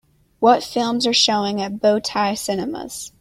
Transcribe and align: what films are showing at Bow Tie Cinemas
what 0.39 0.63
films 0.63 1.05
are 1.05 1.13
showing 1.13 1.61
at 1.61 1.79
Bow 1.79 1.99
Tie 1.99 2.33
Cinemas 2.33 3.09